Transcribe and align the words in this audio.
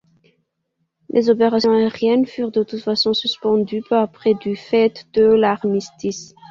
Les 1.11 1.29
opérations 1.29 1.73
aériennes 1.75 2.25
furent 2.25 2.49
de 2.49 2.63
toute 2.63 2.81
façon 2.81 3.13
suspendues 3.13 3.83
peu 3.87 3.97
après 3.97 4.33
du 4.33 4.55
fait 4.55 5.05
de 5.13 5.25
l'armistice. 5.25 6.33